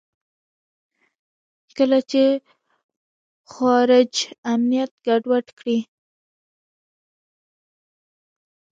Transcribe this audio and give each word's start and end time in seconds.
کله 1.77 1.99
چې 2.09 2.23
خوارج 3.51 4.13
امنیت 4.53 4.91
ګډوډ 5.05 5.45
کړي. 5.59 5.79